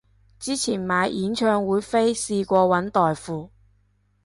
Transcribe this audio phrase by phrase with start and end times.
[0.39, 3.51] 之前買演唱會飛試過搵代付